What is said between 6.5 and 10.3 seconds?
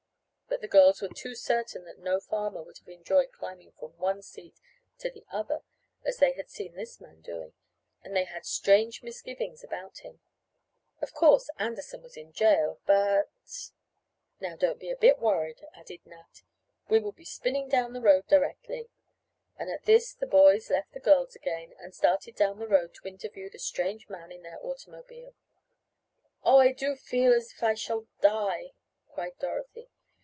seen this man doing, and they had strange misgivings about him